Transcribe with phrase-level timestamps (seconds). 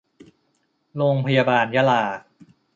[0.95, 2.03] โรงพยาบาลยะลา